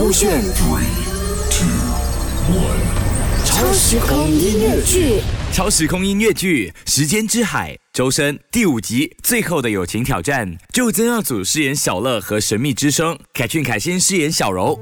[0.00, 0.42] 勾选
[3.44, 5.20] 超时空音乐剧。
[5.52, 14.80] 超时空音乐剧《时间之海》周深第五集最后的友情挑战，就曾耀祖饰演小乐和神秘之声，凯俊凯先饰演小柔。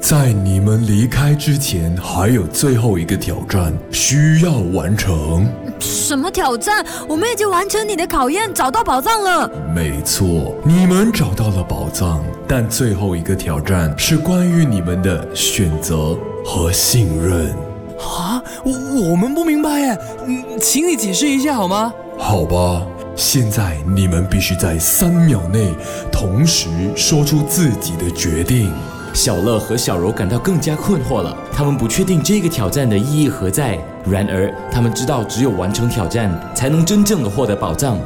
[0.00, 5.46] 在你们离开之前，还有最后一个挑战需要完成。
[5.78, 6.84] 什么挑战？
[7.06, 9.48] 我们已经完成你的考验，找到宝藏了。
[9.74, 17.54] 没错，你们找到了宝藏，但最后一个挑战是关于你们的选择和信任。
[17.98, 21.92] 啊，我我们不明白哎，嗯，请你解释一下好吗？
[22.18, 22.82] 好吧，
[23.14, 25.74] 现在你们必须在三秒内
[26.10, 28.72] 同时说出自己的决定。
[29.12, 33.78] 小乐和小柔感到更加困惑了，他们不确定这个挑战的意义何在。
[34.08, 37.98] 然而，他们知道只有完成挑战，才能真正的获得宝藏。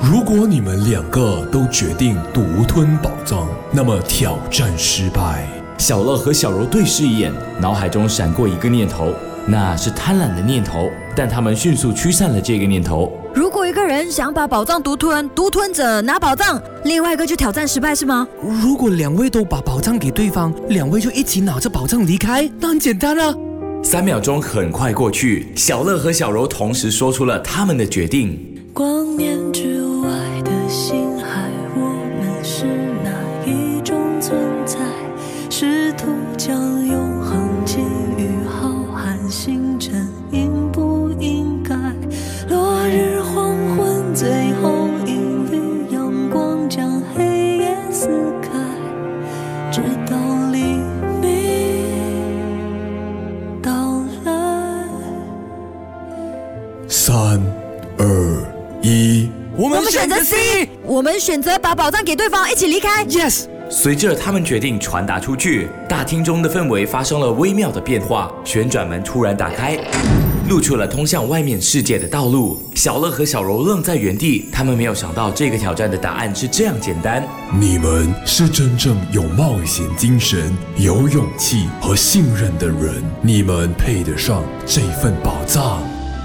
[0.00, 5.46] 如果你们两个都决定独吞宝藏，那么挑战失败。
[5.78, 9.12] 小乐和小柔对视一眼，脑海中闪过一个念头，
[9.46, 13.12] 那是贪婪的念头，但他们迅速驱散了这个念头。
[13.34, 18.28] 如果一个人想把宝藏独吞，独吞者拿宝藏，另外一个就挑战失败是吗？
[18.62, 23.34] 如果两位都把宝藏给对方，两位就一起拿着宝藏离开，那很简单啊。
[23.82, 28.38] 三秒钟很快过去，小乐和小柔同时说出了他们的决定。
[28.74, 30.08] 光年之外
[30.44, 31.80] 的星海，我
[32.20, 32.66] 们是
[33.02, 33.10] 哪
[33.46, 34.78] 一种存在？
[35.48, 36.54] 试图将
[36.86, 37.78] 永恒寄
[38.18, 40.06] 予浩瀚星辰，
[49.72, 50.16] 直到
[50.50, 50.58] 黎
[51.22, 51.32] 明
[53.62, 53.70] 到
[54.26, 54.30] 来。
[56.86, 57.40] 三、
[57.96, 58.04] 二、
[58.82, 60.68] 一，我们选择 C。
[60.84, 63.02] 我们选择把宝藏给对方，一起离开。
[63.06, 68.30] Yes，随着他们决定传达出去，大厅中的氛围发生了微妙的变化。
[68.44, 69.78] 旋转门突然打开，
[70.46, 72.62] 露出了通向外面世界的道路。
[72.74, 77.26] 小乐和小柔愣在原地，他们没有想到这个挑战的答案是这样简单。
[77.58, 85.82] 你们是真正有冒险精神、有勇气和信任的人，你们配得上这份宝藏。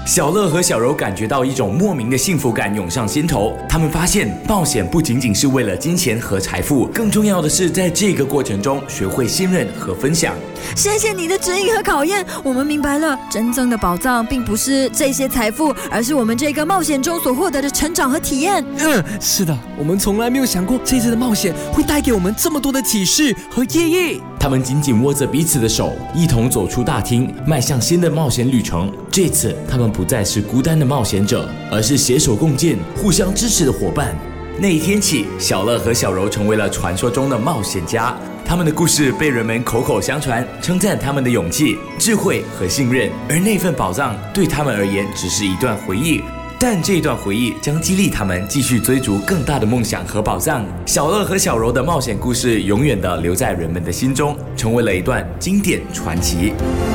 [0.08, 3.54] 小乐和小柔感觉到一种莫名的幸福感涌上心头。
[3.68, 10.34] 他们发现，冒险不仅仅是为了金钱和财富，更重要的是在这个过程中学会信任和分享。
[10.74, 18.64] 谢谢你的指引和考验，我们明白了，真正的宝藏并不是这些财富，而是我们这个冒险中所获得的成长和体验。
[18.78, 24.22] 嗯，是的，我们从来没有想过这次的冒险会带给我们这么多的启示和意义。
[24.40, 28.90] 他们紧紧握着彼此的手，一同走出大厅，迈向新的冒险旅程。
[29.10, 34.14] 这次，他们不再是孤单的冒险者，而是携手共建、互相支持的伙伴。
[34.60, 38.16] 那一天起，小乐和小柔成为了传说中的冒险家。
[38.44, 43.10] 他们的故事被人们口口相传，称赞他们的勇气、智慧和信任。
[43.28, 46.22] 而那份宝藏对他们而言只是一段回忆，
[46.60, 50.66] 但这段回忆将激励他们继续追逐更大的梦想和宝藏。
[50.86, 56.52] 小乐和小柔的冒险故事永远的留在人们的心中，成为了一段经典传奇。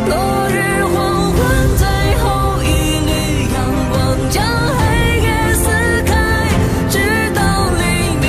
[0.09, 1.87] 落日黄昏，最
[2.17, 2.65] 后一
[3.07, 3.13] 缕
[3.53, 3.55] 阳
[3.89, 4.43] 光将
[4.77, 4.83] 黑
[5.21, 5.63] 夜撕
[6.03, 6.49] 开，
[6.89, 6.99] 直
[7.33, 7.83] 到黎
[8.19, 8.27] 明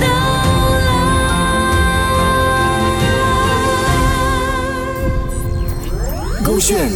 [0.00, 0.06] 到
[0.80, 0.82] 来。
[6.42, 6.90] 勾选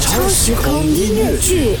[0.00, 1.76] 超时空音乐剧。